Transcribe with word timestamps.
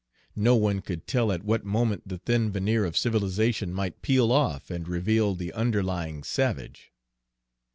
No 0.41 0.55
one 0.55 0.81
could 0.81 1.05
tell 1.05 1.31
at 1.31 1.43
what 1.45 1.63
moment 1.63 2.07
the 2.07 2.17
thin 2.17 2.51
veneer 2.51 2.85
of 2.85 2.97
civilization 2.97 3.71
might 3.71 4.01
peel 4.01 4.31
off 4.31 4.71
and 4.71 4.87
reveal 4.87 5.35
the 5.35 5.53
underlying 5.53 6.23
savage. 6.23 6.91